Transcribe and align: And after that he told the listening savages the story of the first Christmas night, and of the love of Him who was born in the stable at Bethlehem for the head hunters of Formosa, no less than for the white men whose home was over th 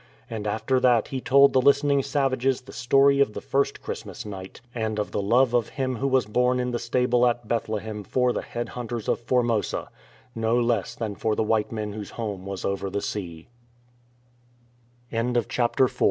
And 0.31 0.47
after 0.47 0.79
that 0.79 1.09
he 1.09 1.21
told 1.21 1.53
the 1.53 1.61
listening 1.61 2.01
savages 2.01 2.61
the 2.61 2.73
story 2.73 3.19
of 3.19 3.33
the 3.33 3.39
first 3.39 3.83
Christmas 3.83 4.25
night, 4.25 4.59
and 4.73 4.97
of 4.97 5.11
the 5.11 5.21
love 5.21 5.53
of 5.53 5.69
Him 5.69 5.97
who 5.97 6.07
was 6.07 6.25
born 6.25 6.59
in 6.59 6.71
the 6.71 6.79
stable 6.79 7.27
at 7.27 7.47
Bethlehem 7.47 8.03
for 8.03 8.33
the 8.33 8.41
head 8.41 8.69
hunters 8.69 9.07
of 9.07 9.19
Formosa, 9.19 9.89
no 10.33 10.59
less 10.59 10.95
than 10.95 11.13
for 11.13 11.35
the 11.35 11.43
white 11.43 11.71
men 11.71 11.93
whose 11.93 12.09
home 12.09 12.47
was 12.47 12.65
over 12.65 12.89
th 12.89 13.45